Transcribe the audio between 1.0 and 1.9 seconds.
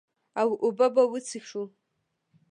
وڅښو ـ